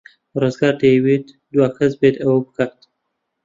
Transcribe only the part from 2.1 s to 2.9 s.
ئەوە بکات.